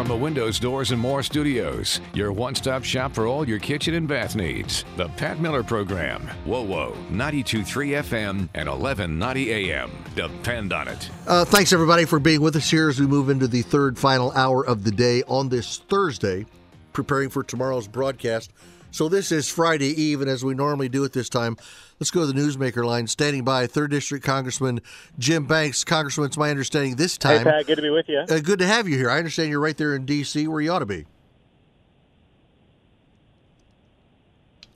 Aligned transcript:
from 0.00 0.08
the 0.08 0.16
Windows, 0.16 0.58
Doors, 0.58 0.92
and 0.92 0.98
More 0.98 1.22
studios, 1.22 2.00
your 2.14 2.32
one 2.32 2.54
stop 2.54 2.82
shop 2.82 3.12
for 3.12 3.26
all 3.26 3.46
your 3.46 3.58
kitchen 3.58 3.92
and 3.92 4.08
bath 4.08 4.34
needs. 4.34 4.82
The 4.96 5.10
Pat 5.10 5.40
Miller 5.40 5.62
Program. 5.62 6.26
Whoa, 6.46 6.62
whoa. 6.62 6.96
92.3 7.12 8.02
FM 8.02 8.48
and 8.54 8.66
1190 8.66 9.52
AM. 9.52 9.90
Depend 10.14 10.72
on 10.72 10.88
it. 10.88 11.10
Uh, 11.26 11.44
thanks, 11.44 11.74
everybody, 11.74 12.06
for 12.06 12.18
being 12.18 12.40
with 12.40 12.56
us 12.56 12.70
here 12.70 12.88
as 12.88 12.98
we 12.98 13.06
move 13.06 13.28
into 13.28 13.46
the 13.46 13.60
third 13.60 13.98
final 13.98 14.32
hour 14.32 14.64
of 14.64 14.84
the 14.84 14.90
day 14.90 15.22
on 15.24 15.50
this 15.50 15.76
Thursday, 15.76 16.46
preparing 16.94 17.28
for 17.28 17.42
tomorrow's 17.42 17.86
broadcast. 17.86 18.54
So, 18.92 19.08
this 19.08 19.30
is 19.30 19.48
Friday 19.48 19.88
Eve, 19.88 20.20
and 20.20 20.30
as 20.30 20.44
we 20.44 20.54
normally 20.54 20.88
do 20.88 21.04
at 21.04 21.12
this 21.12 21.28
time, 21.28 21.56
let's 22.00 22.10
go 22.10 22.20
to 22.20 22.26
the 22.26 22.32
newsmaker 22.32 22.84
line. 22.84 23.06
Standing 23.06 23.44
by, 23.44 23.66
3rd 23.66 23.90
District 23.90 24.24
Congressman 24.24 24.80
Jim 25.18 25.46
Banks. 25.46 25.84
Congressman, 25.84 26.26
it's 26.26 26.36
my 26.36 26.50
understanding 26.50 26.96
this 26.96 27.16
time. 27.16 27.38
Hey, 27.38 27.44
Pat, 27.44 27.66
good 27.66 27.76
to 27.76 27.82
be 27.82 27.90
with 27.90 28.08
you. 28.08 28.18
Uh, 28.18 28.40
good 28.40 28.58
to 28.58 28.66
have 28.66 28.88
you 28.88 28.96
here. 28.96 29.10
I 29.10 29.18
understand 29.18 29.50
you're 29.50 29.60
right 29.60 29.76
there 29.76 29.94
in 29.94 30.06
D.C., 30.06 30.48
where 30.48 30.60
you 30.60 30.72
ought 30.72 30.80
to 30.80 30.86
be. 30.86 31.06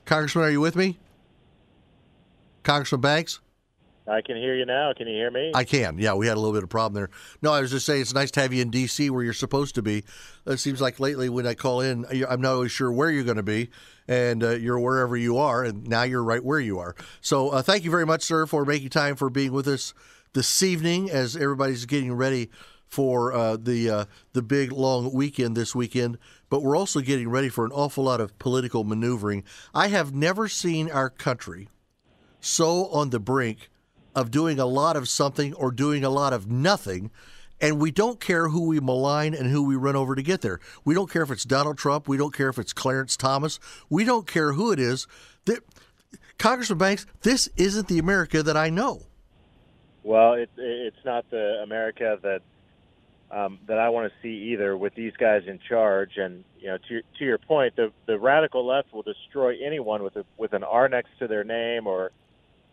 Congressman, 0.05 0.45
are 0.45 0.51
you 0.51 0.61
with 0.61 0.75
me? 0.75 0.97
Congressman 2.63 3.01
Banks? 3.01 3.39
I 4.07 4.21
can 4.21 4.37
hear 4.37 4.55
you 4.55 4.65
now. 4.65 4.93
Can 4.93 5.07
you 5.07 5.15
hear 5.15 5.31
me? 5.31 5.51
I 5.55 5.63
can. 5.63 5.97
Yeah, 5.97 6.13
we 6.13 6.27
had 6.27 6.37
a 6.37 6.39
little 6.39 6.53
bit 6.53 6.63
of 6.63 6.69
problem 6.69 6.93
there. 6.93 7.09
No, 7.41 7.51
I 7.51 7.61
was 7.61 7.71
just 7.71 7.85
saying 7.85 8.01
it's 8.01 8.13
nice 8.13 8.29
to 8.31 8.41
have 8.41 8.53
you 8.53 8.61
in 8.61 8.69
D.C. 8.69 9.09
where 9.09 9.23
you're 9.23 9.33
supposed 9.33 9.73
to 9.75 9.81
be. 9.81 10.03
It 10.45 10.57
seems 10.57 10.79
like 10.79 10.99
lately 10.99 11.27
when 11.27 11.47
I 11.47 11.55
call 11.55 11.81
in, 11.81 12.05
I'm 12.27 12.41
not 12.41 12.53
always 12.53 12.71
sure 12.71 12.91
where 12.91 13.09
you're 13.09 13.23
going 13.23 13.37
to 13.37 13.43
be, 13.43 13.69
and 14.07 14.43
uh, 14.43 14.51
you're 14.51 14.79
wherever 14.79 15.17
you 15.17 15.37
are, 15.37 15.63
and 15.63 15.87
now 15.87 16.03
you're 16.03 16.23
right 16.23 16.43
where 16.43 16.59
you 16.59 16.77
are. 16.77 16.95
So 17.21 17.49
uh, 17.49 17.61
thank 17.63 17.83
you 17.83 17.91
very 17.91 18.05
much, 18.05 18.21
sir, 18.21 18.45
for 18.45 18.63
making 18.63 18.89
time 18.89 19.15
for 19.15 19.29
being 19.31 19.51
with 19.51 19.67
us 19.67 19.93
this 20.33 20.61
evening 20.61 21.09
as 21.09 21.35
everybody's 21.35 21.85
getting 21.85 22.13
ready 22.13 22.49
for 22.85 23.33
uh, 23.33 23.57
the 23.57 23.89
uh, 23.89 24.05
the 24.33 24.43
big 24.43 24.71
long 24.71 25.11
weekend 25.13 25.57
this 25.57 25.73
weekend. 25.73 26.19
But 26.49 26.61
we're 26.61 26.77
also 26.77 27.01
getting 27.01 27.29
ready 27.29 27.49
for 27.49 27.65
an 27.65 27.71
awful 27.71 28.03
lot 28.03 28.21
of 28.21 28.37
political 28.37 28.83
maneuvering. 28.83 29.43
I 29.73 29.87
have 29.87 30.13
never 30.13 30.47
seen 30.47 30.91
our 30.91 31.09
country 31.09 31.69
so 32.39 32.85
on 32.89 33.09
the 33.09 33.19
brink 33.19 33.71
of 34.15 34.31
doing 34.31 34.59
a 34.59 34.65
lot 34.65 34.95
of 34.95 35.09
something 35.09 35.53
or 35.53 35.71
doing 35.71 36.03
a 36.03 36.09
lot 36.09 36.33
of 36.33 36.49
nothing. 36.49 37.11
And 37.61 37.79
we 37.79 37.91
don't 37.91 38.19
care 38.19 38.49
who 38.49 38.67
we 38.67 38.79
malign 38.79 39.33
and 39.33 39.47
who 39.47 39.63
we 39.63 39.75
run 39.75 39.95
over 39.95 40.15
to 40.15 40.21
get 40.21 40.41
there. 40.41 40.59
We 40.83 40.93
don't 40.93 41.09
care 41.09 41.21
if 41.21 41.31
it's 41.31 41.45
Donald 41.45 41.77
Trump. 41.77 42.07
We 42.07 42.17
don't 42.17 42.33
care 42.33 42.49
if 42.49 42.59
it's 42.59 42.73
Clarence 42.73 43.15
Thomas. 43.15 43.59
We 43.89 44.03
don't 44.03 44.27
care 44.27 44.53
who 44.53 44.71
it 44.71 44.79
is. 44.79 45.07
That, 45.45 45.59
Congressman 46.37 46.79
Banks, 46.79 47.05
this 47.21 47.49
isn't 47.55 47.87
the 47.87 47.99
America 47.99 48.43
that 48.43 48.57
I 48.57 48.69
know. 48.69 49.03
Well, 50.03 50.33
it, 50.33 50.49
it's 50.57 51.03
not 51.05 51.29
the 51.31 51.61
America 51.63 52.19
that 52.21 52.41
um, 53.31 53.59
that 53.67 53.79
I 53.79 53.89
want 53.89 54.11
to 54.11 54.17
see 54.21 54.51
either. 54.51 54.77
With 54.77 54.93
these 54.93 55.13
guys 55.17 55.43
in 55.47 55.59
charge, 55.67 56.17
and 56.17 56.43
you 56.59 56.67
know, 56.67 56.77
to 56.77 57.01
to 57.17 57.25
your 57.25 57.39
point, 57.39 57.75
the 57.75 57.91
the 58.05 58.19
radical 58.19 58.65
left 58.65 58.93
will 58.93 59.01
destroy 59.01 59.55
anyone 59.65 60.03
with 60.03 60.15
a 60.15 60.25
with 60.37 60.53
an 60.53 60.63
R 60.63 60.87
next 60.89 61.09
to 61.19 61.27
their 61.27 61.43
name 61.43 61.87
or 61.87 62.11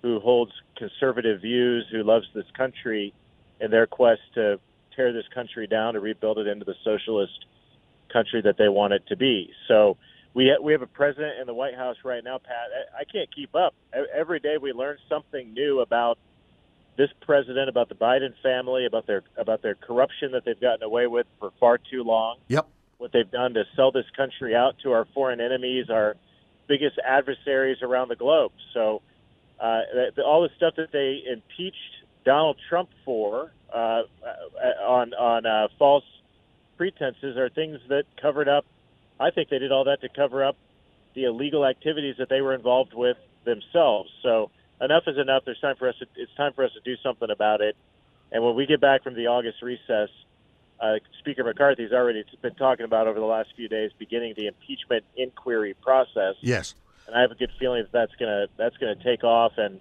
who 0.02 0.20
holds 0.20 0.52
conservative 0.76 1.40
views, 1.40 1.86
who 1.90 2.02
loves 2.02 2.26
this 2.34 2.50
country, 2.56 3.14
in 3.60 3.70
their 3.70 3.86
quest 3.86 4.20
to 4.34 4.58
tear 4.96 5.12
this 5.12 5.24
country 5.32 5.66
down 5.66 5.94
to 5.94 6.00
rebuild 6.00 6.38
it 6.38 6.46
into 6.46 6.64
the 6.64 6.74
socialist 6.84 7.46
country 8.12 8.42
that 8.42 8.58
they 8.58 8.68
want 8.68 8.92
it 8.92 9.02
to 9.08 9.16
be. 9.16 9.50
So 9.68 9.96
we 10.34 10.48
ha- 10.48 10.62
we 10.62 10.72
have 10.72 10.82
a 10.82 10.86
president 10.86 11.38
in 11.40 11.46
the 11.46 11.54
White 11.54 11.76
House 11.76 11.96
right 12.04 12.22
now, 12.22 12.38
Pat. 12.38 12.68
I, 12.96 13.00
I 13.00 13.04
can't 13.04 13.32
keep 13.34 13.54
up. 13.54 13.74
Every 14.14 14.40
day 14.40 14.56
we 14.60 14.72
learn 14.72 14.98
something 15.08 15.54
new 15.54 15.80
about 15.80 16.18
this 16.96 17.10
president, 17.22 17.68
about 17.68 17.88
the 17.88 17.94
Biden 17.94 18.34
family, 18.42 18.84
about 18.86 19.06
their 19.06 19.22
about 19.36 19.62
their 19.62 19.74
corruption 19.74 20.32
that 20.32 20.44
they've 20.44 20.60
gotten 20.60 20.82
away 20.82 21.06
with 21.06 21.26
for 21.38 21.52
far 21.58 21.78
too 21.78 22.02
long. 22.02 22.36
Yep. 22.48 22.68
What 22.98 23.12
they've 23.12 23.30
done 23.30 23.54
to 23.54 23.64
sell 23.74 23.92
this 23.92 24.06
country 24.16 24.54
out 24.54 24.76
to 24.82 24.92
our 24.92 25.06
foreign 25.14 25.40
enemies, 25.40 25.86
our 25.90 26.16
biggest 26.68 26.98
adversaries 27.04 27.78
around 27.82 28.08
the 28.08 28.16
globe. 28.16 28.52
So 28.74 29.02
uh, 29.62 29.82
all 30.24 30.42
the 30.42 30.50
stuff 30.56 30.74
that 30.76 30.90
they 30.92 31.22
impeached 31.30 31.76
Donald 32.24 32.56
Trump 32.68 32.90
for 33.04 33.52
uh, 33.72 34.02
on 34.84 35.14
on 35.14 35.46
uh, 35.46 35.68
false 35.78 36.04
pretenses 36.76 37.36
are 37.36 37.48
things 37.48 37.78
that 37.88 38.04
covered 38.20 38.48
up. 38.48 38.66
I 39.20 39.30
think 39.30 39.50
they 39.50 39.60
did 39.60 39.70
all 39.70 39.84
that 39.84 40.00
to 40.00 40.08
cover 40.08 40.44
up 40.44 40.56
the 41.14 41.24
illegal 41.24 41.64
activities 41.64 42.16
that 42.18 42.28
they 42.28 42.40
were 42.40 42.54
involved 42.54 42.92
with 42.92 43.16
themselves. 43.44 44.10
So 44.22 44.50
enough 44.80 45.04
is 45.06 45.16
enough. 45.16 45.44
There's 45.44 45.60
time 45.60 45.76
for 45.76 45.88
us. 45.88 45.94
To, 46.00 46.06
it's 46.16 46.34
time 46.34 46.52
for 46.54 46.64
us 46.64 46.72
to 46.72 46.80
do 46.80 47.00
something 47.00 47.30
about 47.30 47.60
it. 47.60 47.76
And 48.32 48.42
when 48.42 48.56
we 48.56 48.66
get 48.66 48.80
back 48.80 49.04
from 49.04 49.14
the 49.14 49.28
August 49.28 49.62
recess, 49.62 50.08
uh, 50.80 50.94
Speaker 51.20 51.44
McCarthy's 51.44 51.92
already 51.92 52.24
been 52.40 52.54
talking 52.54 52.84
about 52.84 53.06
over 53.06 53.20
the 53.20 53.26
last 53.26 53.50
few 53.54 53.68
days 53.68 53.92
beginning 53.96 54.34
the 54.36 54.48
impeachment 54.48 55.04
inquiry 55.16 55.74
process. 55.74 56.34
Yes 56.40 56.74
and 57.06 57.16
I 57.16 57.20
have 57.20 57.30
a 57.30 57.34
good 57.34 57.50
feeling 57.58 57.82
that 57.82 57.92
that's 57.92 58.14
gonna 58.18 58.46
that's 58.56 58.76
gonna 58.76 59.02
take 59.02 59.24
off 59.24 59.52
and 59.56 59.80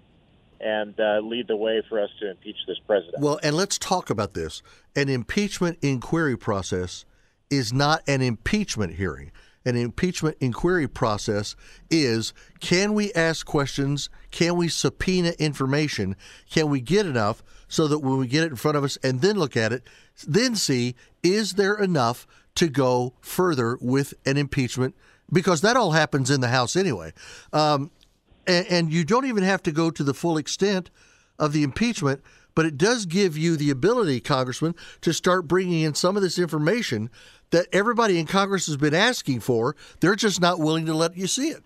and 0.60 1.00
uh, 1.00 1.20
lead 1.20 1.48
the 1.48 1.56
way 1.56 1.82
for 1.90 2.00
us 2.00 2.10
to 2.20 2.30
impeach 2.30 2.58
this 2.68 2.78
president. 2.86 3.20
Well, 3.20 3.40
and 3.42 3.56
let's 3.56 3.80
talk 3.80 4.10
about 4.10 4.34
this. 4.34 4.62
An 4.96 5.10
impeachment 5.10 5.80
inquiry 5.82 6.38
process 6.38 7.04
is 7.50 7.74
not 7.74 8.04
an 8.08 8.22
impeachment 8.22 8.96
hearing. 8.96 9.32
An 9.66 9.76
impeachment 9.76 10.38
inquiry 10.40 10.88
process 10.88 11.56
is 11.90 12.34
can 12.60 12.94
we 12.94 13.14
ask 13.14 13.46
questions? 13.46 14.10
Can 14.32 14.56
we 14.56 14.68
subpoena 14.68 15.34
information? 15.38 16.16
Can 16.50 16.70
we 16.70 16.82
get 16.82 17.06
enough 17.06 17.44
so 17.68 17.88
that 17.88 18.00
when 18.00 18.18
we 18.18 18.28
get 18.28 18.44
it 18.44 18.52
in 18.52 18.56
front 18.56 18.78
of 18.78 18.84
us 18.84 18.98
and 19.04 19.22
then 19.22 19.38
look 19.38 19.56
at 19.56 19.72
it, 19.72 19.84
then 20.28 20.56
see 20.56 20.96
is 21.22 21.54
there 21.54 21.76
enough 21.76 22.26
to 22.56 22.68
go 22.68 23.14
further 23.22 23.78
with 23.82 24.14
an 24.26 24.38
impeachment 24.38 24.96
because 25.32 25.62
that 25.62 25.78
all 25.78 25.92
happens 25.92 26.30
in 26.30 26.42
the 26.42 26.50
House 26.50 26.76
anyway. 26.76 27.14
Um, 27.54 27.92
and, 28.48 28.66
and 28.68 28.94
you 28.94 29.04
don't 29.04 29.26
even 29.26 29.44
have 29.44 29.64
to 29.64 29.72
go 29.72 29.92
to 29.92 30.04
the 30.04 30.14
full 30.14 30.38
extent 30.38 30.90
of 31.40 31.54
the 31.54 31.64
impeachment, 31.64 32.22
but 32.56 32.66
it 32.66 32.78
does 32.78 33.06
give 33.06 33.38
you 33.38 33.56
the 33.56 33.70
ability, 33.70 34.20
Congressman, 34.20 34.76
to 35.02 35.14
start 35.14 35.48
bringing 35.48 35.82
in 35.82 35.94
some 35.94 36.16
of 36.16 36.22
this 36.22 36.38
information 36.38 37.10
that 37.52 37.68
everybody 37.72 38.20
in 38.20 38.26
Congress 38.26 38.68
has 38.68 38.78
been 38.78 38.94
asking 38.94 39.40
for. 39.40 39.76
They're 40.00 40.16
just 40.16 40.42
not 40.42 40.60
willing 40.60 40.86
to 40.86 40.94
let 40.94 41.18
you 41.18 41.28
see 41.28 41.50
it. 41.50 41.64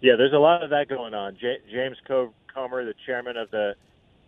Yeah, 0.00 0.16
there's 0.16 0.32
a 0.32 0.38
lot 0.38 0.62
of 0.62 0.70
that 0.70 0.88
going 0.88 1.14
on. 1.14 1.36
J- 1.40 1.60
James 1.70 1.96
Comer, 2.06 2.84
the 2.84 2.94
chairman 3.06 3.36
of 3.36 3.50
the 3.50 3.74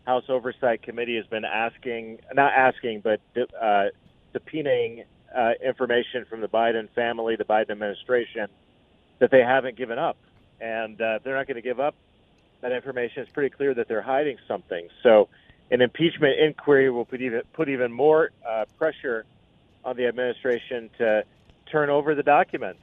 House 0.07 0.25
Oversight 0.29 0.83
Committee, 0.83 1.17
has 1.17 1.27
been 1.27 1.45
asking, 1.45 2.21
not 2.33 2.53
asking, 2.53 3.01
but 3.01 3.21
uh, 3.61 3.87
subpoenaing 4.35 5.05
uh, 5.37 5.53
information 5.65 6.25
from 6.29 6.41
the 6.41 6.49
Biden 6.49 6.89
family, 6.95 7.37
the 7.37 7.45
Biden 7.45 7.71
administration, 7.71 8.49
that 9.19 9.31
they 9.31 9.41
haven't 9.41 9.77
given 9.77 9.99
up. 9.99 10.17
And 10.61 11.01
uh, 11.01 11.19
they're 11.23 11.37
not 11.37 11.47
going 11.47 11.57
to 11.57 11.63
give 11.63 11.81
up 11.81 11.95
that 12.61 12.73
information. 12.73 13.23
It's 13.23 13.33
pretty 13.33 13.55
clear 13.55 13.75
that 13.75 13.89
they're 13.89 14.03
hiding 14.03 14.39
something. 14.47 14.89
So 15.03 15.29
an 15.71 15.81
impeachment 15.81 16.39
inquiry 16.39 16.91
will 16.91 17.05
put 17.05 17.21
even, 17.21 17.43
put 17.53 17.69
even 17.69 17.93
more 17.93 18.31
uh, 18.49 18.65
pressure 18.79 19.25
on 19.85 19.97
the 19.97 20.07
administration 20.07 20.91
to 20.99 21.25
turn 21.71 21.91
over 21.91 22.15
the 22.15 22.23
documents. 22.23 22.81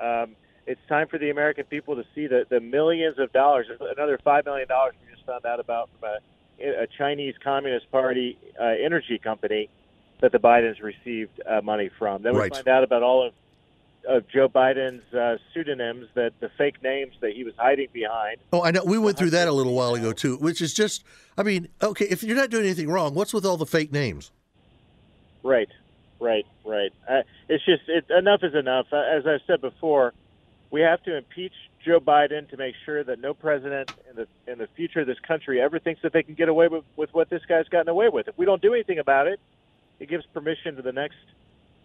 Um, 0.00 0.36
it's 0.66 0.80
time 0.88 1.08
for 1.08 1.18
the 1.18 1.30
American 1.30 1.64
people 1.64 1.96
to 1.96 2.04
see 2.14 2.26
the, 2.26 2.46
the 2.48 2.60
millions 2.60 3.18
of 3.18 3.32
dollars, 3.32 3.66
another 3.80 4.18
$5 4.24 4.44
million 4.44 4.66
we 4.70 5.14
just 5.14 5.26
found 5.26 5.44
out 5.44 5.60
about 5.60 5.90
from 5.98 6.10
a, 6.10 6.82
a 6.82 6.86
Chinese 6.86 7.34
Communist 7.42 7.90
Party 7.90 8.38
uh, 8.60 8.64
energy 8.64 9.18
company 9.18 9.68
that 10.24 10.32
the 10.32 10.38
Bidens 10.38 10.82
received 10.82 11.38
uh, 11.46 11.60
money 11.60 11.90
from. 11.98 12.22
Then 12.22 12.34
right. 12.34 12.50
we 12.50 12.56
find 12.56 12.66
out 12.66 12.82
about 12.82 13.02
all 13.02 13.26
of 13.26 13.34
of 14.06 14.28
Joe 14.28 14.50
Biden's 14.50 15.14
uh, 15.14 15.38
pseudonyms, 15.52 16.08
that 16.12 16.32
the 16.40 16.50
fake 16.58 16.82
names 16.82 17.14
that 17.20 17.32
he 17.32 17.42
was 17.42 17.54
hiding 17.56 17.88
behind. 17.90 18.36
Oh, 18.52 18.62
I 18.62 18.70
know. 18.70 18.84
We 18.84 18.98
went 18.98 19.16
through 19.16 19.30
that 19.30 19.48
a 19.48 19.52
little 19.52 19.74
while 19.74 19.94
ago 19.94 20.12
too, 20.12 20.36
which 20.36 20.60
is 20.62 20.72
just. 20.72 21.04
I 21.36 21.42
mean, 21.42 21.68
okay, 21.82 22.06
if 22.06 22.22
you're 22.22 22.36
not 22.36 22.50
doing 22.50 22.64
anything 22.64 22.90
wrong, 22.90 23.14
what's 23.14 23.34
with 23.34 23.44
all 23.44 23.56
the 23.58 23.66
fake 23.66 23.92
names? 23.92 24.30
Right, 25.42 25.68
right, 26.20 26.46
right. 26.64 26.92
Uh, 27.08 27.22
it's 27.48 27.64
just 27.64 27.82
it, 27.88 28.06
enough 28.10 28.40
is 28.42 28.54
enough. 28.54 28.86
Uh, 28.92 28.96
as 28.96 29.26
I've 29.26 29.40
said 29.46 29.60
before, 29.60 30.14
we 30.70 30.80
have 30.80 31.02
to 31.04 31.16
impeach 31.16 31.52
Joe 31.84 32.00
Biden 32.00 32.48
to 32.48 32.56
make 32.56 32.74
sure 32.84 33.04
that 33.04 33.20
no 33.20 33.34
president 33.34 33.92
in 34.08 34.16
the 34.16 34.26
in 34.50 34.58
the 34.58 34.68
future 34.74 35.00
of 35.00 35.06
this 35.06 35.20
country 35.20 35.60
ever 35.60 35.78
thinks 35.78 36.00
that 36.02 36.12
they 36.14 36.22
can 36.22 36.34
get 36.34 36.48
away 36.48 36.68
with, 36.68 36.84
with 36.96 37.12
what 37.12 37.28
this 37.30 37.42
guy's 37.46 37.68
gotten 37.68 37.88
away 37.88 38.08
with. 38.08 38.28
If 38.28 38.38
we 38.38 38.46
don't 38.46 38.62
do 38.62 38.72
anything 38.72 38.98
about 38.98 39.26
it, 39.26 39.40
it 40.00 40.08
gives 40.08 40.24
permission 40.26 40.76
to 40.76 40.82
the 40.82 40.92
next 40.92 41.16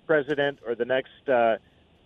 president 0.07 0.59
or 0.65 0.75
the 0.75 0.85
next 0.85 1.27
uh, 1.27 1.57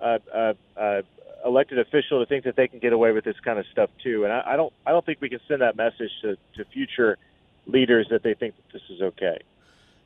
uh, 0.02 0.20
uh, 0.34 0.54
uh, 0.78 1.02
elected 1.46 1.80
official 1.80 2.20
to 2.20 2.26
think 2.26 2.44
that 2.46 2.56
they 2.56 2.68
can 2.68 2.80
get 2.80 2.94
away 2.94 3.12
with 3.12 3.24
this 3.24 3.40
kind 3.44 3.60
of 3.60 3.66
stuff 3.72 3.90
too. 4.04 4.24
And 4.24 4.34
I, 4.34 4.44
I 4.54 4.56
don't 4.56 4.74
I 4.86 4.92
don't 4.92 5.06
think 5.06 5.20
we 5.22 5.30
can 5.30 5.40
send 5.48 5.62
that 5.62 5.76
message 5.76 6.12
to, 6.22 6.38
to 6.56 6.66
future 6.66 7.18
leaders 7.66 8.08
that 8.10 8.24
they 8.24 8.34
think 8.34 8.56
that 8.56 8.74
this 8.74 8.82
is 8.90 9.02
okay. 9.02 9.40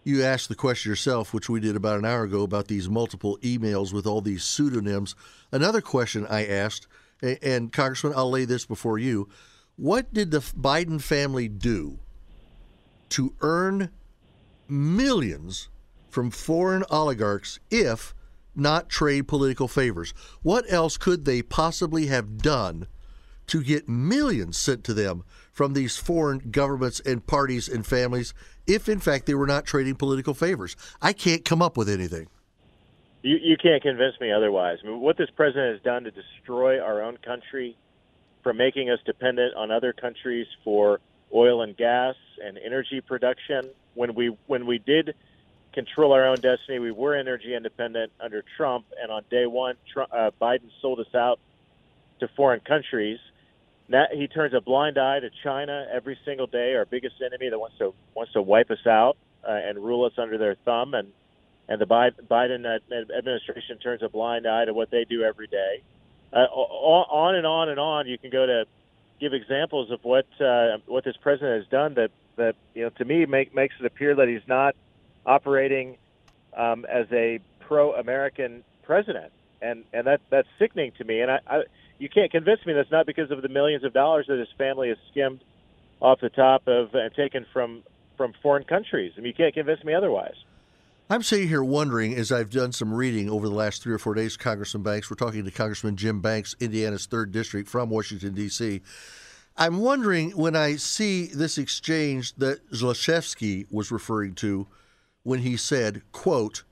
You 0.04 0.24
asked 0.24 0.48
the 0.48 0.56
question 0.56 0.90
yourself, 0.90 1.34
which 1.34 1.50
we 1.50 1.60
did 1.60 1.76
about 1.76 2.00
an 2.00 2.06
hour 2.06 2.24
ago, 2.24 2.44
about 2.44 2.68
these 2.68 2.90
multiple 2.90 3.38
emails 3.42 3.92
with 3.92 4.08
all 4.08 4.22
these 4.22 4.44
pseudonyms. 4.44 5.16
Another 5.52 5.82
question 5.82 6.26
I 6.30 6.46
asked, 6.46 6.88
and 7.22 7.74
Congressman, 7.74 8.14
I'll 8.16 8.30
lay 8.30 8.46
this 8.46 8.66
before 8.66 9.00
you. 9.00 9.28
What 9.76 10.14
did 10.14 10.32
the 10.32 10.40
Biden 10.40 11.02
family 11.02 11.50
do 11.50 12.00
to 13.10 13.34
earn 13.42 13.90
millions 14.70 15.68
from 16.18 16.31
foreign 16.31 16.84
oligarchs 16.90 17.60
if 17.69 18.16
not 18.56 18.90
trade 18.90 19.28
political 19.28 19.68
favors? 19.68 20.16
What 20.42 20.66
else 20.68 20.98
could 20.98 21.25
they 21.25 21.44
possibly 21.44 22.08
have 22.08 22.40
done 22.40 22.88
to 23.46 23.62
get 23.62 23.88
millions 23.88 24.58
sent 24.58 24.84
to 24.86 24.96
them 24.96 25.24
from 25.52 25.75
these 25.75 25.96
foreign 25.96 26.50
governments 26.50 27.00
and 27.02 27.28
parties 27.28 27.69
and 27.69 27.86
families 27.86 28.34
if, 28.66 28.90
in 28.90 29.00
fact, 29.00 29.28
they 29.28 29.36
were 29.36 29.46
not 29.46 29.66
trading 29.68 29.94
political 29.94 30.34
favors? 30.34 30.75
I 31.04 31.14
can't 31.14 31.46
come 31.46 31.62
up 31.62 31.78
with 31.78 31.88
anything. 31.88 32.25
You, 33.22 33.38
you 33.40 33.56
can't 33.56 33.84
convince 33.84 34.20
me 34.20 34.31
otherwise. 34.31 34.80
I 34.84 34.88
mean, 34.88 35.02
what 35.02 35.20
this 35.20 35.30
president 35.30 35.74
has 35.74 35.84
done 35.84 36.04
to 36.06 36.10
destroy 36.10 36.80
our 36.80 37.04
own 37.04 37.18
country 37.18 37.78
from 38.42 38.58
making 38.58 38.90
us 38.90 38.98
dependent 39.06 39.54
on 39.54 39.70
other 39.70 39.94
countries 39.94 40.48
for 40.63 41.00
oil 41.31 41.62
and 41.62 41.78
gas 41.78 42.16
and 42.44 42.58
energy 42.58 43.02
production. 43.02 43.70
When 43.94 44.16
we 44.16 44.36
when 44.48 44.66
we 44.66 44.80
did 44.80 45.13
control 45.77 46.12
our 46.12 46.25
own 46.25 46.38
destiny, 46.38 46.79
we 46.79 46.89
were 46.89 47.13
energy 47.13 47.53
independent 47.53 48.12
under 48.19 48.44
Trump, 48.57 48.85
and 49.00 49.12
on 49.12 49.24
day 49.29 49.45
one, 49.45 49.75
Trump, 49.94 50.12
uh, 50.12 50.31
Biden 50.41 50.71
sold 50.81 51.00
us 51.00 51.13
out 51.13 51.39
to 52.19 52.27
foreign 52.29 52.62
countries. 52.62 53.19
Now 53.88 54.06
he 54.12 54.27
turns 54.27 54.56
a 54.56 54.59
blind 54.59 54.97
eye 54.97 55.19
to 55.19 55.29
China 55.44 55.85
every 55.94 56.18
single 56.25 56.47
day, 56.47 56.74
our 56.74 56.85
biggest 56.85 57.21
enemy 57.24 57.50
that 57.50 57.59
wants 57.59 57.77
to 57.77 57.94
wants 58.15 58.33
to 58.33 58.41
wipe 58.41 58.71
us 58.71 58.88
out 58.88 59.18
uh, 59.47 59.51
and 59.51 59.77
rule 59.77 60.06
us 60.06 60.13
under 60.18 60.39
their 60.39 60.56
thumb, 60.65 60.95
and 60.95 61.09
and 61.69 61.79
the 61.79 61.85
Biden 61.85 62.65
administration 63.15 63.77
turns 63.77 64.01
a 64.01 64.09
blind 64.09 64.47
eye 64.47 64.65
to 64.65 64.74
what 64.74 64.89
they 64.89 65.06
do 65.06 65.21
every 65.21 65.47
day. 65.47 65.83
Uh, 66.33 66.38
on 66.38 67.35
and 67.35 67.45
on 67.45 67.69
and 67.69 67.79
on, 67.79 68.07
you 68.07 68.18
can 68.18 68.31
go 68.31 68.47
to 68.47 68.65
give 69.19 69.33
examples 69.33 69.91
of 69.91 70.03
what 70.03 70.25
uh, 70.41 70.79
what 70.88 71.03
this 71.03 71.18
president 71.18 71.62
has 71.62 71.69
done 71.69 71.94
that 71.94 72.09
that 72.38 72.56
you 72.74 72.81
know 72.81 72.89
to 72.97 73.06
me 73.06 73.27
make, 73.27 73.53
makes 73.53 73.75
it 73.79 73.85
appear 73.85 74.15
that 74.15 74.27
he's 74.27 74.47
not 74.47 74.75
operating 75.27 75.97
um, 76.56 76.85
as 76.85 77.06
a 77.12 77.39
pro-American 77.59 78.63
president, 78.81 79.31
and 79.62 79.83
and 79.94 80.07
that 80.07 80.21
that's 80.31 80.47
sickening 80.57 80.91
to 80.97 81.03
me. 81.03 81.21
And 81.21 81.29
I, 81.29 81.39
I 81.47 81.63
you 82.00 82.09
can't 82.09 82.31
convince 82.31 82.65
me 82.65 82.74
that's 82.74 82.91
not 82.91 83.06
because 83.06 83.29
of 83.29 83.41
the 83.41 83.50
millions 83.50 83.83
of 83.83 83.94
dollars 83.94 84.25
that 84.27 84.39
his 84.39 84.50
family 84.57 84.89
has 84.89 84.97
skimmed 85.12 85.44
off 86.00 86.19
the 86.21 86.29
top 86.29 86.68
of 86.68 86.95
and 86.95 87.13
taken 87.13 87.45
from 87.53 87.83
from 88.15 88.33
foreign 88.41 88.63
countries. 88.63 89.13
I 89.15 89.19
mean, 89.19 89.27
you 89.27 89.33
can't 89.33 89.53
convince 89.53 89.83
me 89.83 89.94
otherwise. 89.94 90.35
I'm 91.09 91.24
sitting 91.24 91.47
here 91.47 91.63
wondering, 91.63 92.15
as 92.15 92.33
I've 92.33 92.50
done 92.50 92.74
some 92.74 92.94
reading 92.94 93.29
over 93.29 93.47
the 93.47 93.56
last 93.56 93.81
three 93.81 93.94
or 93.94 93.97
four 93.97 94.13
days, 94.13 94.35
Congressman 94.35 94.83
Banks, 94.83 95.09
we're 95.09 95.15
talking 95.15 95.45
to 95.45 95.51
Congressman 95.51 95.95
Jim 95.95 96.19
Banks, 96.19 96.53
Indiana's 96.59 97.06
third 97.06 97.31
district 97.31 97.69
from 97.69 97.89
Washington, 97.89 98.33
D.C. 98.33 98.81
I'm 99.56 99.77
wondering 99.77 100.31
when 100.31 100.56
I 100.56 100.75
see 100.75 101.27
this 101.27 101.57
exchange 101.57 102.35
that 102.35 102.69
Zlochevsky 102.71 103.71
was 103.71 103.89
referring 103.89 104.35
to 104.35 104.68
when 105.27 105.39
he 105.39 105.57
said, 105.57 106.01
quote, 106.13 106.63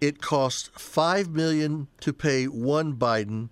it 0.00 0.22
costs 0.22 0.70
five 0.74 1.30
million 1.30 1.88
to 1.98 2.12
pay 2.12 2.44
one 2.44 2.94
Biden 2.94 3.48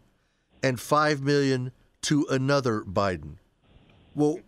and 0.62 0.78
five 0.78 1.20
million 1.20 1.72
to 2.02 2.24
another 2.30 2.82
Biden. 2.82 3.38
Well, 4.14 4.38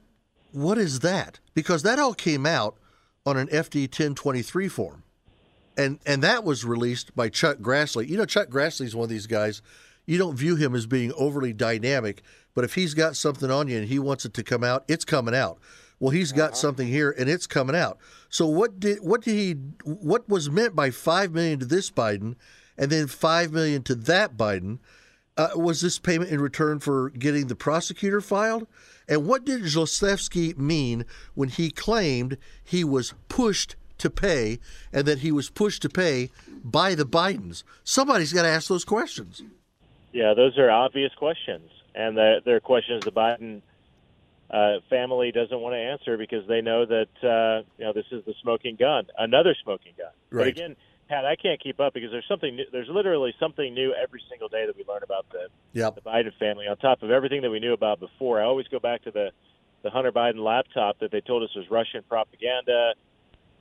what 0.52 0.78
is 0.78 1.00
that? 1.00 1.40
Because 1.52 1.82
that 1.82 1.98
all 1.98 2.14
came 2.14 2.46
out 2.46 2.76
on 3.26 3.36
an 3.36 3.48
FD 3.48 3.86
1023 3.86 4.68
form 4.68 5.02
and 5.76 5.98
and 6.06 6.22
that 6.22 6.44
was 6.44 6.64
released 6.64 7.14
by 7.16 7.28
Chuck 7.28 7.58
Grassley. 7.58 8.08
You 8.08 8.18
know, 8.18 8.24
Chuck 8.24 8.48
Grassley 8.48 8.84
is 8.84 8.94
one 8.94 9.04
of 9.04 9.10
these 9.10 9.26
guys. 9.26 9.62
You 10.06 10.16
don't 10.16 10.36
view 10.36 10.54
him 10.54 10.76
as 10.76 10.86
being 10.86 11.12
overly 11.16 11.52
dynamic, 11.52 12.22
but 12.54 12.64
if 12.64 12.74
he's 12.74 12.94
got 12.94 13.16
something 13.16 13.50
on 13.50 13.66
you 13.66 13.78
and 13.78 13.88
he 13.88 13.98
wants 13.98 14.24
it 14.24 14.32
to 14.34 14.44
come 14.44 14.62
out, 14.62 14.84
it's 14.86 15.04
coming 15.04 15.34
out. 15.34 15.58
Well, 16.00 16.10
he's 16.10 16.32
got 16.32 16.50
uh-huh. 16.50 16.56
something 16.56 16.86
here 16.86 17.14
and 17.18 17.28
it's 17.28 17.46
coming 17.46 17.76
out. 17.76 17.98
So 18.28 18.46
what 18.46 18.78
did 18.78 18.98
what 19.00 19.22
did 19.22 19.34
he 19.34 19.52
what 19.84 20.28
was 20.28 20.50
meant 20.50 20.76
by 20.76 20.90
five 20.90 21.32
million 21.32 21.58
to 21.60 21.64
this 21.64 21.90
Biden, 21.90 22.36
and 22.76 22.90
then 22.90 23.06
five 23.06 23.52
million 23.52 23.82
to 23.84 23.94
that 23.94 24.36
Biden? 24.36 24.78
Uh, 25.36 25.50
was 25.54 25.80
this 25.80 26.00
payment 26.00 26.30
in 26.30 26.40
return 26.40 26.80
for 26.80 27.10
getting 27.10 27.46
the 27.46 27.54
prosecutor 27.54 28.20
filed? 28.20 28.66
And 29.08 29.24
what 29.24 29.44
did 29.44 29.62
Zlochevsky 29.62 30.58
mean 30.58 31.04
when 31.34 31.48
he 31.48 31.70
claimed 31.70 32.36
he 32.64 32.82
was 32.82 33.14
pushed 33.28 33.76
to 33.98 34.10
pay 34.10 34.58
and 34.92 35.06
that 35.06 35.20
he 35.20 35.30
was 35.30 35.48
pushed 35.48 35.82
to 35.82 35.88
pay 35.88 36.30
by 36.64 36.96
the 36.96 37.06
Bidens? 37.06 37.62
Somebody's 37.84 38.32
got 38.32 38.42
to 38.42 38.48
ask 38.48 38.68
those 38.68 38.84
questions. 38.84 39.42
Yeah, 40.12 40.34
those 40.34 40.58
are 40.58 40.70
obvious 40.70 41.14
questions, 41.14 41.70
and 41.94 42.16
they're 42.16 42.60
questions 42.60 43.04
the 43.04 43.12
Biden 43.12 43.62
uh, 44.50 44.80
family 44.88 45.30
doesn't 45.30 45.60
want 45.60 45.74
to 45.74 45.78
answer 45.78 46.16
because 46.16 46.46
they 46.48 46.60
know 46.60 46.86
that 46.86 47.08
uh, 47.22 47.68
you 47.76 47.84
know 47.84 47.92
this 47.92 48.06
is 48.10 48.24
the 48.24 48.34
smoking 48.42 48.76
gun, 48.76 49.06
another 49.18 49.54
smoking 49.62 49.92
gun. 49.96 50.12
Right. 50.30 50.44
But 50.44 50.48
again, 50.48 50.76
Pat, 51.08 51.24
I 51.24 51.36
can't 51.36 51.62
keep 51.62 51.80
up 51.80 51.94
because 51.94 52.10
there's 52.10 52.26
something. 52.28 52.56
New, 52.56 52.64
there's 52.72 52.88
literally 52.88 53.34
something 53.38 53.74
new 53.74 53.94
every 53.94 54.22
single 54.28 54.48
day 54.48 54.66
that 54.66 54.76
we 54.76 54.84
learn 54.88 55.02
about 55.02 55.26
the 55.30 55.48
yep. 55.72 55.94
the 55.94 56.00
Biden 56.00 56.32
family. 56.38 56.66
On 56.66 56.76
top 56.76 57.02
of 57.02 57.10
everything 57.10 57.42
that 57.42 57.50
we 57.50 57.60
knew 57.60 57.72
about 57.72 58.00
before, 58.00 58.40
I 58.40 58.44
always 58.44 58.68
go 58.68 58.78
back 58.78 59.02
to 59.04 59.10
the 59.10 59.30
the 59.82 59.90
Hunter 59.90 60.12
Biden 60.12 60.42
laptop 60.42 60.98
that 61.00 61.10
they 61.10 61.20
told 61.20 61.42
us 61.42 61.54
was 61.54 61.70
Russian 61.70 62.02
propaganda. 62.08 62.94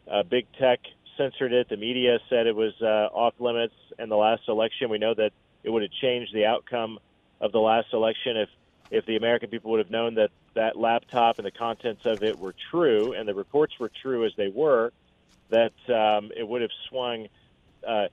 Uh, 0.10 0.24
big 0.24 0.46
tech 0.60 0.80
censored 1.18 1.52
it. 1.52 1.68
The 1.70 1.78
media 1.78 2.20
said 2.30 2.48
it 2.48 2.56
was 2.56 2.74
uh, 2.82 3.10
off 3.14 3.34
limits 3.40 3.74
in 4.00 4.10
the 4.10 4.16
last 4.16 4.44
election. 4.48 4.90
We 4.90 5.00
know 5.00 5.14
that 5.14 5.32
it 5.64 5.70
would 5.70 5.82
have 5.82 5.92
changed 5.92 6.34
the 6.34 6.46
outcome 6.46 7.00
of 7.42 7.52
the 7.52 7.60
last 7.60 7.88
election 7.94 8.38
if 8.38 8.50
if 8.90 9.06
the 9.06 9.18
American 9.18 9.50
people 9.50 9.72
would 9.72 9.80
have 9.80 9.92
known 9.92 10.16
that 10.16 10.30
that 10.58 10.78
laptop 10.78 11.38
and 11.40 11.46
the 11.46 11.52
contents 11.52 12.06
of 12.06 12.22
it 12.22 12.38
were 12.38 12.54
true 12.70 13.14
and 13.14 13.28
the 13.28 13.34
reports 13.34 13.74
were 13.80 13.92
true 14.02 14.26
as 14.26 14.34
they 14.38 14.50
were, 14.50 14.92
that 15.50 15.74
um, 15.90 16.32
it 16.36 16.48
would 16.48 16.62
have 16.62 16.72
swung 16.90 17.28
uh, 17.88 18.08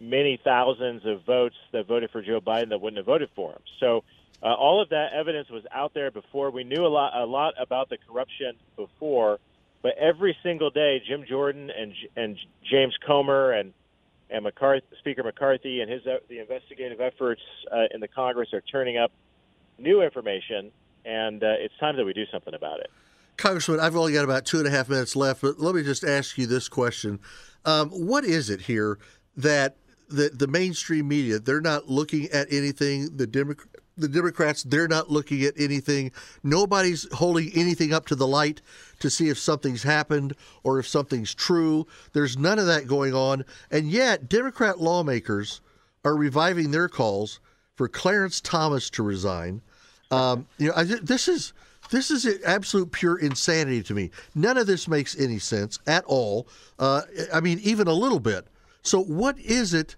many 0.00 0.40
thousands 0.42 1.04
of 1.04 1.22
votes 1.24 1.56
that 1.72 1.86
voted 1.86 2.10
for 2.10 2.22
Joe 2.22 2.40
Biden 2.40 2.70
that 2.70 2.80
wouldn't 2.80 2.96
have 2.96 3.06
voted 3.06 3.30
for 3.34 3.52
him. 3.52 3.62
So. 3.78 4.04
Uh, 4.42 4.54
all 4.54 4.80
of 4.80 4.88
that 4.88 5.12
evidence 5.12 5.50
was 5.50 5.64
out 5.70 5.92
there 5.92 6.10
before. 6.10 6.50
We 6.50 6.64
knew 6.64 6.86
a 6.86 6.88
lot, 6.88 7.14
a 7.14 7.26
lot 7.26 7.52
about 7.60 7.90
the 7.90 7.98
corruption 8.08 8.56
before, 8.74 9.38
but 9.82 9.98
every 9.98 10.34
single 10.42 10.70
day, 10.70 11.02
Jim 11.06 11.26
Jordan 11.28 11.70
and 11.70 11.92
and 12.16 12.38
James 12.64 12.94
Comer 13.06 13.52
and 13.52 13.74
and 14.30 14.44
McCarthy, 14.44 14.86
Speaker 14.98 15.22
McCarthy 15.22 15.80
and 15.80 15.90
his 15.90 16.06
uh, 16.06 16.18
the 16.28 16.38
investigative 16.38 17.00
efforts 17.00 17.42
uh, 17.70 17.92
in 17.92 18.00
the 18.00 18.08
Congress 18.08 18.52
are 18.52 18.60
turning 18.60 18.96
up 18.96 19.12
new 19.78 20.02
information, 20.02 20.70
and 21.04 21.42
uh, 21.42 21.54
it's 21.58 21.76
time 21.78 21.96
that 21.96 22.04
we 22.04 22.12
do 22.12 22.24
something 22.30 22.54
about 22.54 22.80
it. 22.80 22.90
Congressman, 23.36 23.80
I've 23.80 23.96
only 23.96 24.12
got 24.12 24.24
about 24.24 24.44
two 24.44 24.58
and 24.58 24.66
a 24.66 24.70
half 24.70 24.88
minutes 24.88 25.16
left, 25.16 25.40
but 25.40 25.58
let 25.58 25.74
me 25.74 25.82
just 25.82 26.04
ask 26.04 26.36
you 26.36 26.46
this 26.46 26.68
question: 26.68 27.20
um, 27.64 27.90
What 27.90 28.24
is 28.24 28.50
it 28.50 28.62
here 28.62 28.98
that 29.36 29.76
the 30.08 30.28
the 30.28 30.48
mainstream 30.48 31.06
media 31.06 31.38
they're 31.38 31.60
not 31.60 31.88
looking 31.88 32.28
at 32.30 32.52
anything 32.52 33.16
the 33.16 33.28
Democrat 33.28 33.80
the 34.00 34.08
Democrats, 34.08 34.62
they're 34.62 34.88
not 34.88 35.10
looking 35.10 35.42
at 35.42 35.54
anything. 35.58 36.10
Nobody's 36.42 37.06
holding 37.12 37.50
anything 37.54 37.92
up 37.92 38.06
to 38.06 38.14
the 38.14 38.26
light 38.26 38.60
to 39.00 39.10
see 39.10 39.28
if 39.28 39.38
something's 39.38 39.82
happened 39.82 40.34
or 40.62 40.78
if 40.78 40.88
something's 40.88 41.34
true. 41.34 41.86
There's 42.12 42.38
none 42.38 42.58
of 42.58 42.66
that 42.66 42.86
going 42.86 43.14
on. 43.14 43.44
And 43.70 43.90
yet, 43.90 44.28
Democrat 44.28 44.80
lawmakers 44.80 45.60
are 46.04 46.16
reviving 46.16 46.70
their 46.70 46.88
calls 46.88 47.40
for 47.74 47.88
Clarence 47.88 48.40
Thomas 48.40 48.90
to 48.90 49.02
resign. 49.02 49.62
Um, 50.10 50.46
you 50.58 50.68
know, 50.68 50.74
I, 50.76 50.84
this 50.84 51.28
is 51.28 51.52
this 51.90 52.10
is 52.10 52.26
absolute 52.44 52.92
pure 52.92 53.18
insanity 53.18 53.82
to 53.84 53.94
me. 53.94 54.10
None 54.34 54.56
of 54.56 54.66
this 54.66 54.86
makes 54.88 55.18
any 55.18 55.38
sense 55.38 55.78
at 55.86 56.04
all. 56.04 56.46
Uh, 56.78 57.02
I 57.32 57.40
mean, 57.40 57.58
even 57.62 57.88
a 57.88 57.92
little 57.92 58.20
bit. 58.20 58.46
So, 58.82 59.02
what 59.02 59.38
is 59.38 59.74
it 59.74 59.96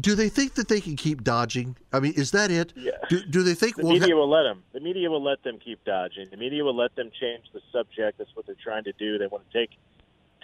do 0.00 0.14
they 0.14 0.28
think 0.28 0.54
that 0.54 0.68
they 0.68 0.80
can 0.80 0.96
keep 0.96 1.22
dodging? 1.22 1.76
I 1.92 2.00
mean, 2.00 2.14
is 2.14 2.30
that 2.30 2.50
it? 2.50 2.72
Yeah. 2.76 2.92
Do, 3.08 3.24
do 3.26 3.42
they 3.42 3.54
think 3.54 3.76
the 3.76 3.82
we'll 3.82 3.92
media 3.92 4.14
ha- 4.14 4.20
will 4.20 4.30
let 4.30 4.44
them? 4.44 4.62
The 4.72 4.80
media 4.80 5.10
will 5.10 5.22
let 5.22 5.42
them 5.42 5.58
keep 5.62 5.84
dodging. 5.84 6.26
The 6.30 6.36
media 6.36 6.64
will 6.64 6.76
let 6.76 6.94
them 6.96 7.10
change 7.20 7.44
the 7.52 7.60
subject. 7.72 8.18
That's 8.18 8.30
what 8.34 8.46
they're 8.46 8.56
trying 8.62 8.84
to 8.84 8.92
do. 8.92 9.18
They 9.18 9.26
want 9.26 9.44
to 9.50 9.58
take 9.58 9.70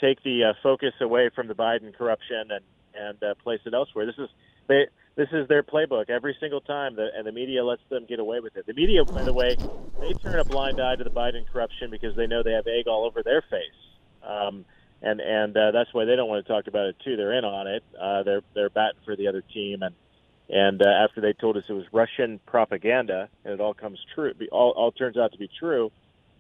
take 0.01 0.23
the 0.23 0.45
uh, 0.45 0.53
focus 0.63 0.93
away 1.01 1.31
from 1.35 1.49
the 1.49 1.55
Biden 1.55 1.97
corruption 1.97 2.51
and 2.51 2.65
and 2.95 3.23
uh, 3.23 3.35
place 3.43 3.61
it 3.65 3.75
elsewhere. 3.75 4.07
This 4.07 4.19
is 4.19 4.29
they 4.67 4.87
this 5.17 5.29
is 5.33 5.49
their 5.49 5.63
playbook 5.63 6.09
every 6.11 6.37
single 6.41 6.61
time, 6.61 6.97
the, 6.97 7.09
and 7.17 7.27
the 7.27 7.33
media 7.33 7.65
lets 7.65 7.83
them 7.91 8.07
get 8.09 8.21
away 8.21 8.41
with 8.41 8.57
it. 8.57 8.67
The 8.67 8.75
media, 8.75 9.03
by 9.13 9.25
the 9.25 9.33
way, 9.33 9.59
they 10.01 10.15
turn 10.23 10.41
a 10.41 10.45
blind 10.45 10.81
eye 10.81 10.97
to 10.97 11.05
the 11.05 11.11
Biden 11.11 11.47
corruption 11.53 11.91
because 11.91 12.17
they 12.17 12.27
know 12.27 12.43
they 12.43 12.53
have 12.53 12.67
egg 12.67 12.87
all 12.89 13.05
over 13.07 13.23
their 13.23 13.43
face. 13.43 13.81
Um, 14.23 14.65
and 15.03 15.21
and 15.21 15.57
uh, 15.57 15.71
that's 15.73 15.93
why 15.93 16.05
they 16.05 16.17
don't 16.17 16.29
want 16.29 16.45
to 16.47 16.53
talk 16.53 16.67
about 16.67 16.87
it 16.87 16.97
too. 17.05 17.17
They're 17.17 17.37
in 17.37 17.45
on 17.45 17.67
it. 17.67 17.83
Uh, 18.01 18.23
they're 18.23 18.43
they're 18.55 18.71
batting 18.71 19.01
for 19.05 19.17
the 19.17 19.29
other 19.29 19.43
team, 19.53 19.83
and 19.83 19.95
and 20.49 20.83
uh, 20.83 20.89
after 20.89 21.21
they 21.21 21.33
told 21.33 21.57
us 21.57 21.65
it 21.69 21.73
was 21.73 21.87
Russian 21.93 22.41
propaganda, 22.47 23.29
and 23.45 23.55
it 23.55 23.61
all 23.61 23.75
comes 23.75 23.99
true, 24.15 24.33
all 24.53 24.73
all 24.77 24.93
turns 24.93 25.17
out 25.17 25.33
to 25.33 25.39
be 25.39 25.49
true, 25.59 25.91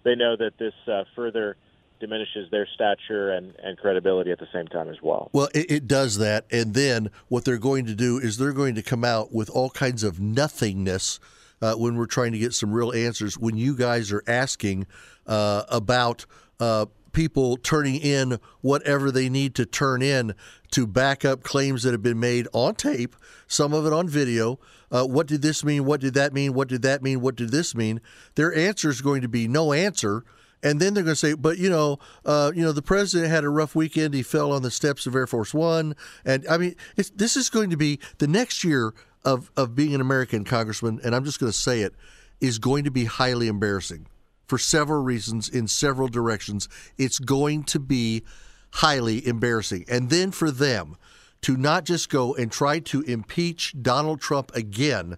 they 0.04 0.14
know 0.14 0.36
that 0.36 0.52
this 0.58 0.74
uh, 0.86 1.04
further 1.16 1.56
diminishes 2.00 2.50
their 2.50 2.66
stature 2.74 3.30
and, 3.30 3.54
and 3.62 3.78
credibility 3.78 4.30
at 4.30 4.38
the 4.38 4.48
same 4.52 4.66
time 4.66 4.88
as 4.88 4.96
well. 5.02 5.30
Well, 5.32 5.48
it, 5.54 5.70
it, 5.70 5.88
does 5.88 6.18
that. 6.18 6.46
And 6.50 6.74
then 6.74 7.10
what 7.28 7.44
they're 7.44 7.58
going 7.58 7.86
to 7.86 7.94
do 7.94 8.18
is 8.18 8.38
they're 8.38 8.52
going 8.52 8.74
to 8.74 8.82
come 8.82 9.04
out 9.04 9.32
with 9.32 9.50
all 9.50 9.70
kinds 9.70 10.02
of 10.02 10.18
nothingness 10.18 11.20
uh, 11.62 11.74
when 11.74 11.96
we're 11.96 12.06
trying 12.06 12.32
to 12.32 12.38
get 12.38 12.54
some 12.54 12.72
real 12.72 12.92
answers. 12.92 13.38
When 13.38 13.56
you 13.56 13.76
guys 13.76 14.10
are 14.12 14.22
asking 14.26 14.86
uh, 15.26 15.64
about 15.68 16.26
uh, 16.58 16.86
people 17.12 17.56
turning 17.56 17.96
in 17.96 18.38
whatever 18.60 19.10
they 19.10 19.28
need 19.28 19.54
to 19.56 19.66
turn 19.66 20.02
in 20.02 20.34
to 20.70 20.86
back 20.86 21.24
up 21.24 21.42
claims 21.42 21.82
that 21.82 21.92
have 21.92 22.02
been 22.02 22.20
made 22.20 22.46
on 22.52 22.74
tape, 22.74 23.16
some 23.46 23.72
of 23.72 23.86
it 23.86 23.92
on 23.92 24.08
video. 24.08 24.58
Uh, 24.90 25.04
what 25.04 25.26
did 25.26 25.42
this 25.42 25.64
mean? 25.64 25.84
What 25.84 26.00
did 26.00 26.14
that 26.14 26.32
mean? 26.32 26.52
What 26.52 26.68
did 26.68 26.82
that 26.82 27.02
mean? 27.02 27.20
What 27.20 27.36
did 27.36 27.50
this 27.50 27.74
mean? 27.74 28.00
Their 28.34 28.54
answer 28.54 28.88
is 28.88 29.00
going 29.00 29.22
to 29.22 29.28
be 29.28 29.46
no 29.48 29.72
answer. 29.72 30.24
And 30.62 30.78
then 30.78 30.92
they're 30.94 31.04
going 31.04 31.14
to 31.14 31.18
say, 31.18 31.34
but 31.34 31.58
you 31.58 31.70
know, 31.70 31.98
uh, 32.24 32.52
you 32.54 32.62
know, 32.62 32.72
the 32.72 32.82
president 32.82 33.30
had 33.30 33.44
a 33.44 33.48
rough 33.48 33.74
weekend. 33.74 34.12
He 34.12 34.22
fell 34.22 34.52
on 34.52 34.62
the 34.62 34.70
steps 34.70 35.06
of 35.06 35.14
Air 35.14 35.26
Force 35.26 35.54
One, 35.54 35.96
and 36.24 36.46
I 36.48 36.58
mean, 36.58 36.76
this 36.96 37.36
is 37.36 37.48
going 37.48 37.70
to 37.70 37.76
be 37.76 37.98
the 38.18 38.28
next 38.28 38.62
year 38.64 38.92
of 39.24 39.50
of 39.56 39.74
being 39.74 39.94
an 39.94 40.00
American 40.00 40.44
congressman. 40.44 41.00
And 41.02 41.14
I'm 41.14 41.24
just 41.24 41.40
going 41.40 41.52
to 41.52 41.58
say 41.58 41.80
it 41.80 41.94
is 42.40 42.58
going 42.58 42.84
to 42.84 42.90
be 42.90 43.04
highly 43.04 43.48
embarrassing 43.48 44.06
for 44.46 44.58
several 44.58 45.02
reasons 45.02 45.48
in 45.48 45.68
several 45.68 46.08
directions. 46.08 46.68
It's 46.98 47.18
going 47.18 47.64
to 47.64 47.78
be 47.78 48.24
highly 48.72 49.26
embarrassing. 49.26 49.84
And 49.88 50.10
then 50.10 50.30
for 50.30 50.50
them 50.50 50.96
to 51.42 51.56
not 51.56 51.84
just 51.84 52.10
go 52.10 52.34
and 52.34 52.50
try 52.50 52.80
to 52.80 53.02
impeach 53.02 53.74
Donald 53.80 54.20
Trump 54.20 54.54
again, 54.54 55.16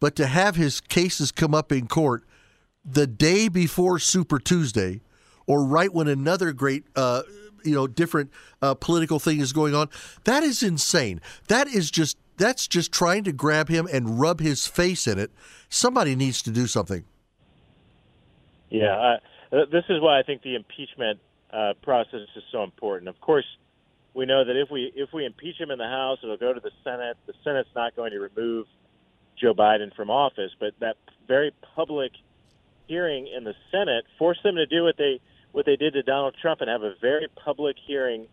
but 0.00 0.14
to 0.16 0.26
have 0.26 0.56
his 0.56 0.80
cases 0.80 1.32
come 1.32 1.54
up 1.54 1.72
in 1.72 1.86
court 1.86 2.24
the 2.84 3.06
day 3.06 3.48
before 3.48 3.98
Super 3.98 4.38
Tuesday 4.38 5.00
or 5.46 5.64
right 5.64 5.92
when 5.92 6.08
another 6.08 6.52
great 6.52 6.84
uh, 6.96 7.22
you 7.64 7.74
know 7.74 7.86
different 7.86 8.30
uh, 8.62 8.74
political 8.74 9.18
thing 9.18 9.40
is 9.40 9.52
going 9.52 9.74
on 9.74 9.88
that 10.24 10.42
is 10.42 10.62
insane 10.62 11.20
that 11.48 11.66
is 11.66 11.90
just 11.90 12.16
that's 12.36 12.66
just 12.68 12.92
trying 12.92 13.24
to 13.24 13.32
grab 13.32 13.68
him 13.68 13.88
and 13.92 14.20
rub 14.20 14.40
his 14.40 14.66
face 14.66 15.06
in 15.06 15.18
it 15.18 15.30
somebody 15.68 16.14
needs 16.14 16.42
to 16.42 16.50
do 16.50 16.66
something 16.66 17.04
yeah, 18.74 19.18
this 19.52 19.84
is 19.88 20.00
why 20.00 20.18
I 20.18 20.24
think 20.24 20.42
the 20.42 20.56
impeachment 20.56 21.20
uh, 21.52 21.74
process 21.82 22.26
is 22.34 22.42
so 22.50 22.64
important. 22.64 23.08
Of 23.08 23.20
course, 23.20 23.44
we 24.12 24.26
know 24.26 24.44
that 24.44 24.60
if 24.60 24.68
we 24.68 24.92
if 24.96 25.12
we 25.12 25.24
impeach 25.24 25.60
him 25.60 25.70
in 25.70 25.78
the 25.78 25.86
House, 25.86 26.18
it'll 26.24 26.36
go 26.36 26.52
to 26.52 26.58
the 26.58 26.72
Senate. 26.82 27.16
The 27.26 27.34
Senate's 27.44 27.68
not 27.76 27.94
going 27.94 28.10
to 28.10 28.18
remove 28.18 28.66
Joe 29.40 29.54
Biden 29.54 29.94
from 29.94 30.10
office, 30.10 30.50
but 30.58 30.72
that 30.80 30.96
very 31.28 31.52
public 31.76 32.10
hearing 32.86 33.28
in 33.34 33.44
the 33.44 33.54
Senate 33.70 34.04
forced 34.18 34.42
them 34.42 34.56
to 34.56 34.66
do 34.66 34.84
what 34.84 34.96
they 34.96 35.20
what 35.52 35.66
they 35.66 35.76
did 35.76 35.94
to 35.94 36.02
Donald 36.02 36.34
Trump 36.40 36.60
and 36.60 36.68
have 36.68 36.82
a 36.82 36.94
very 37.00 37.28
public 37.44 37.76
hearing 37.86 38.26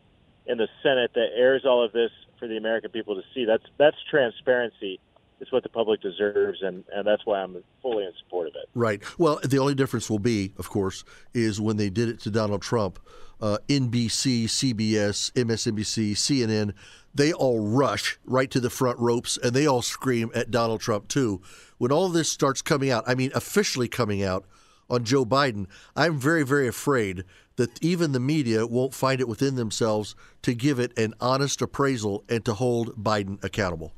in 0.47 0.57
the 0.57 0.67
Senate 0.81 1.11
that 1.13 1.27
airs 1.35 1.63
all 1.65 1.85
of 1.85 1.91
this 1.91 2.09
for 2.39 2.47
the 2.47 2.57
American 2.57 2.89
people 2.89 3.15
to 3.15 3.21
see. 3.33 3.45
That's 3.45 3.63
that's 3.77 3.97
transparency 4.09 4.99
it's 5.41 5.51
what 5.51 5.63
the 5.63 5.69
public 5.69 6.01
deserves, 6.01 6.59
and, 6.61 6.83
and 6.93 7.05
that's 7.05 7.25
why 7.25 7.41
I'm 7.41 7.63
fully 7.81 8.05
in 8.05 8.11
support 8.23 8.47
of 8.47 8.53
it. 8.55 8.69
Right. 8.75 9.01
Well, 9.17 9.39
the 9.43 9.57
only 9.57 9.73
difference 9.73 10.07
will 10.07 10.19
be, 10.19 10.53
of 10.57 10.69
course, 10.69 11.03
is 11.33 11.59
when 11.59 11.77
they 11.77 11.89
did 11.89 12.09
it 12.09 12.19
to 12.21 12.31
Donald 12.31 12.61
Trump, 12.61 12.99
uh, 13.41 13.57
NBC, 13.67 14.45
CBS, 14.45 15.31
MSNBC, 15.33 16.11
CNN, 16.11 16.73
they 17.13 17.33
all 17.33 17.59
rush 17.59 18.19
right 18.25 18.49
to 18.51 18.59
the 18.59 18.69
front 18.69 18.99
ropes 18.99 19.37
and 19.37 19.53
they 19.53 19.65
all 19.65 19.81
scream 19.81 20.31
at 20.33 20.51
Donald 20.51 20.81
Trump, 20.81 21.07
too. 21.07 21.41
When 21.77 21.91
all 21.91 22.09
this 22.09 22.31
starts 22.31 22.61
coming 22.61 22.89
out, 22.89 23.03
I 23.07 23.15
mean, 23.15 23.31
officially 23.33 23.87
coming 23.87 24.23
out 24.23 24.45
on 24.89 25.03
Joe 25.03 25.25
Biden, 25.25 25.67
I'm 25.95 26.19
very, 26.19 26.43
very 26.43 26.67
afraid 26.67 27.23
that 27.55 27.83
even 27.83 28.11
the 28.11 28.19
media 28.19 28.65
won't 28.65 28.93
find 28.93 29.19
it 29.19 29.27
within 29.27 29.55
themselves 29.55 30.15
to 30.41 30.53
give 30.53 30.79
it 30.79 30.97
an 30.97 31.13
honest 31.19 31.61
appraisal 31.61 32.23
and 32.29 32.45
to 32.45 32.53
hold 32.53 33.03
Biden 33.03 33.43
accountable. 33.43 33.93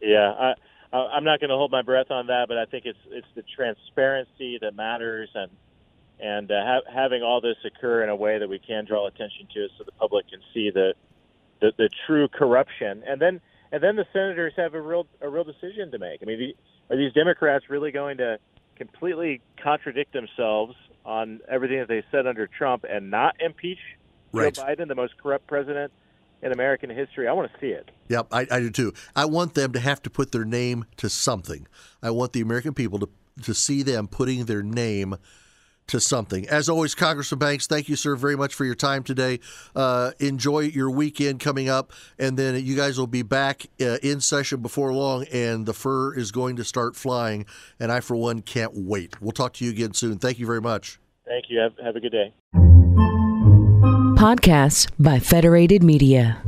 Yeah, 0.00 0.32
I, 0.92 0.96
I'm 0.96 1.24
not 1.24 1.40
going 1.40 1.50
to 1.50 1.56
hold 1.56 1.72
my 1.72 1.82
breath 1.82 2.10
on 2.10 2.28
that, 2.28 2.46
but 2.48 2.56
I 2.56 2.66
think 2.66 2.84
it's 2.86 2.98
it's 3.10 3.26
the 3.34 3.42
transparency 3.56 4.58
that 4.60 4.76
matters, 4.76 5.28
and 5.34 5.50
and 6.24 6.50
uh, 6.50 6.54
ha- 6.64 6.90
having 6.92 7.22
all 7.22 7.42
this 7.42 7.56
occur 7.66 8.02
in 8.02 8.08
a 8.08 8.16
way 8.16 8.38
that 8.38 8.48
we 8.48 8.58
can 8.58 8.86
draw 8.86 9.06
attention 9.06 9.46
to 9.52 9.68
so 9.76 9.84
the 9.84 9.92
public 9.92 10.26
can 10.30 10.40
see 10.54 10.70
the, 10.70 10.94
the 11.60 11.72
the 11.76 11.90
true 12.06 12.28
corruption, 12.28 13.04
and 13.06 13.20
then 13.20 13.40
and 13.70 13.82
then 13.82 13.96
the 13.96 14.06
senators 14.12 14.54
have 14.56 14.74
a 14.74 14.80
real 14.80 15.06
a 15.20 15.28
real 15.28 15.44
decision 15.44 15.90
to 15.92 15.98
make. 15.98 16.20
I 16.22 16.24
mean, 16.24 16.38
the, 16.38 16.94
are 16.94 16.96
these 16.96 17.12
Democrats 17.12 17.66
really 17.68 17.92
going 17.92 18.16
to 18.18 18.38
completely 18.76 19.42
contradict 19.62 20.14
themselves 20.14 20.74
on 21.04 21.40
everything 21.48 21.78
that 21.78 21.88
they 21.88 22.02
said 22.10 22.26
under 22.26 22.46
Trump 22.46 22.84
and 22.88 23.10
not 23.10 23.36
impeach 23.38 23.78
right. 24.32 24.54
Joe 24.54 24.62
Biden, 24.62 24.88
the 24.88 24.94
most 24.94 25.18
corrupt 25.22 25.46
president 25.46 25.92
in 26.40 26.52
American 26.52 26.88
history. 26.88 27.28
I 27.28 27.32
want 27.34 27.52
to 27.52 27.60
see 27.60 27.72
it. 27.72 27.90
Yep, 28.08 28.28
I, 28.32 28.46
I 28.50 28.60
do 28.60 28.70
too. 28.70 28.94
I 29.14 29.26
want 29.26 29.52
them 29.52 29.74
to 29.74 29.80
have 29.80 30.02
to 30.04 30.10
put 30.10 30.32
their 30.32 30.46
name 30.46 30.86
to 30.96 31.10
something. 31.10 31.66
I 32.02 32.10
want 32.10 32.32
the 32.32 32.40
American 32.40 32.72
people 32.72 32.98
to 33.00 33.08
to 33.42 33.52
see 33.52 33.82
them 33.82 34.06
putting 34.06 34.44
their 34.46 34.62
name 34.62 35.16
to 35.88 36.00
something. 36.00 36.48
As 36.48 36.68
always, 36.68 36.94
Congressman 36.94 37.38
Banks, 37.38 37.66
thank 37.66 37.88
you, 37.88 37.96
sir, 37.96 38.16
very 38.16 38.36
much 38.36 38.54
for 38.54 38.64
your 38.64 38.74
time 38.74 39.02
today. 39.02 39.40
Uh, 39.74 40.12
enjoy 40.20 40.60
your 40.60 40.90
weekend 40.90 41.40
coming 41.40 41.68
up, 41.68 41.92
and 42.18 42.38
then 42.38 42.64
you 42.64 42.76
guys 42.76 42.98
will 42.98 43.06
be 43.06 43.22
back 43.22 43.66
uh, 43.80 43.98
in 44.02 44.20
session 44.20 44.60
before 44.60 44.92
long, 44.92 45.24
and 45.32 45.66
the 45.66 45.74
fur 45.74 46.14
is 46.14 46.30
going 46.32 46.56
to 46.56 46.64
start 46.64 46.96
flying. 46.96 47.46
And 47.78 47.92
I, 47.92 48.00
for 48.00 48.16
one, 48.16 48.42
can't 48.42 48.72
wait. 48.74 49.20
We'll 49.20 49.32
talk 49.32 49.54
to 49.54 49.64
you 49.64 49.70
again 49.70 49.94
soon. 49.94 50.18
Thank 50.18 50.38
you 50.38 50.46
very 50.46 50.60
much. 50.60 50.98
Thank 51.26 51.46
you. 51.48 51.58
Have, 51.58 51.72
have 51.82 51.96
a 51.96 52.00
good 52.00 52.12
day 52.12 52.32
podcasts 54.24 54.88
by 54.98 55.18
Federated 55.18 55.82
Media. 55.82 56.40